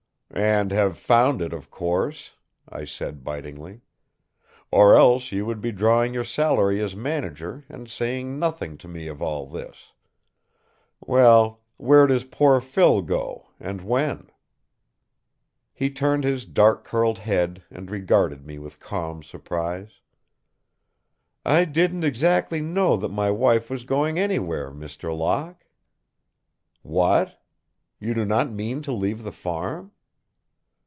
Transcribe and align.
"And 0.33 0.71
have 0.71 0.97
found 0.97 1.41
it, 1.41 1.51
of 1.51 1.69
course," 1.69 2.31
I 2.69 2.85
said 2.85 3.21
bitingly. 3.21 3.81
"Or 4.71 4.95
else 4.95 5.33
you 5.33 5.45
would 5.45 5.59
be 5.59 5.73
drawing 5.73 6.13
your 6.13 6.23
salary 6.23 6.81
as 6.81 6.95
manager 6.95 7.65
and 7.67 7.89
saying 7.89 8.39
nothing 8.39 8.77
to 8.77 8.87
me 8.87 9.07
of 9.07 9.21
all 9.21 9.45
this! 9.45 9.91
Well, 11.01 11.59
where 11.75 12.07
does 12.07 12.23
poor 12.23 12.61
Phil 12.61 13.01
go, 13.01 13.47
and 13.59 13.81
when?" 13.81 14.29
He 15.73 15.89
turned 15.89 16.23
his 16.23 16.45
dark 16.45 16.85
curled 16.85 17.17
head 17.19 17.63
and 17.69 17.91
regarded 17.91 18.45
me 18.45 18.57
with 18.57 18.79
calm 18.79 19.21
surprise. 19.23 19.99
"I 21.43 21.65
didn't 21.65 22.05
exactly 22.05 22.61
know 22.61 22.95
that 22.95 23.09
my 23.11 23.31
wife 23.31 23.69
was 23.69 23.83
going 23.83 24.17
anywhere, 24.17 24.71
Mr. 24.71 25.13
Locke." 25.15 25.65
"What? 26.83 27.37
You 27.99 28.13
do 28.13 28.23
not 28.23 28.49
mean 28.49 28.81
to 28.83 28.93
leave 28.93 29.23
the 29.23 29.33
farm?" 29.33 29.91